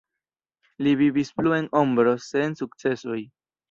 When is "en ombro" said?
1.59-2.19